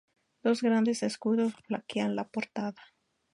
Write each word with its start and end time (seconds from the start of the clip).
Dos 0.45 0.63
grandes 0.63 1.03
escudos 1.03 1.53
flanquean 1.67 2.15
la 2.15 2.27
portada. 2.27 2.81